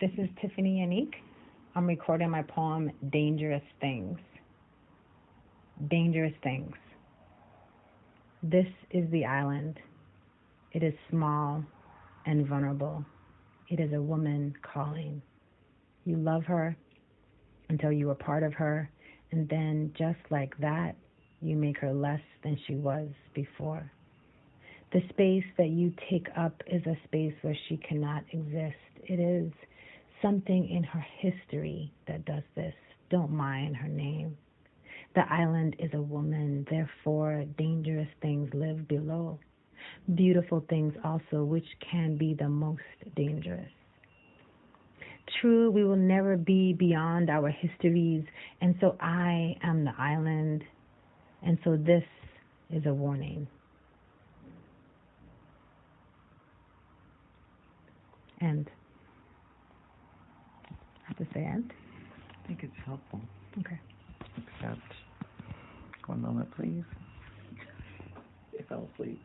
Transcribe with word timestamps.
This 0.00 0.12
is 0.16 0.28
Tiphanie 0.40 0.78
Yanique. 0.78 1.16
I'm 1.74 1.88
recording 1.88 2.30
my 2.30 2.42
poem, 2.42 2.92
Dangerous 3.10 3.64
Things. 3.80 4.16
Dangerous 5.90 6.34
Things. 6.44 6.76
This 8.40 8.68
is 8.92 9.10
the 9.10 9.24
island. 9.24 9.80
It 10.70 10.84
is 10.84 10.94
small 11.10 11.64
and 12.26 12.46
vulnerable. 12.46 13.04
It 13.70 13.80
is 13.80 13.92
a 13.92 14.00
woman 14.00 14.54
calling. 14.72 15.20
You 16.04 16.16
love 16.16 16.44
her 16.44 16.76
until 17.68 17.90
you 17.90 18.08
are 18.10 18.14
part 18.14 18.44
of 18.44 18.54
her, 18.54 18.88
and 19.32 19.48
then 19.48 19.92
just 19.98 20.20
like 20.30 20.56
that, 20.58 20.94
you 21.42 21.56
make 21.56 21.78
her 21.78 21.92
less 21.92 22.22
than 22.44 22.56
she 22.68 22.76
was 22.76 23.08
before. 23.34 23.90
The 24.92 25.00
space 25.08 25.44
that 25.56 25.70
you 25.70 25.92
take 26.08 26.28
up 26.36 26.62
is 26.68 26.86
a 26.86 26.96
space 27.08 27.34
where 27.42 27.58
she 27.68 27.78
cannot 27.78 28.22
exist. 28.32 28.76
It 29.02 29.18
is 29.18 29.52
something 30.22 30.68
in 30.68 30.82
her 30.82 31.04
history 31.18 31.92
that 32.06 32.24
does 32.24 32.42
this. 32.54 32.74
Don't 33.10 33.30
mind 33.30 33.76
her 33.76 33.88
name. 33.88 34.36
The 35.14 35.22
island 35.32 35.76
is 35.78 35.90
a 35.94 36.02
woman, 36.02 36.66
therefore, 36.70 37.44
dangerous 37.56 38.08
things 38.20 38.52
live 38.52 38.86
below. 38.88 39.38
Beautiful 40.14 40.64
things 40.68 40.94
also, 41.04 41.44
which 41.44 41.66
can 41.90 42.16
be 42.16 42.34
the 42.34 42.48
most 42.48 42.82
dangerous. 43.16 43.70
True, 45.40 45.70
we 45.70 45.84
will 45.84 45.96
never 45.96 46.36
be 46.36 46.72
beyond 46.72 47.30
our 47.30 47.48
histories, 47.48 48.24
and 48.60 48.74
so 48.80 48.96
I 49.00 49.56
am 49.62 49.84
the 49.84 49.94
island, 49.98 50.64
and 51.42 51.58
so 51.64 51.76
this 51.76 52.04
is 52.70 52.84
a 52.86 52.94
warning. 52.94 53.46
End 58.40 58.70
band? 61.38 61.72
I 62.44 62.46
think 62.48 62.64
it's 62.64 62.72
helpful. 62.84 63.20
Okay. 63.60 63.78
Except, 64.36 64.92
one 66.06 66.20
moment, 66.20 66.50
please. 66.56 66.84
I 68.58 68.62
fell 68.64 68.88
asleep. 68.94 69.20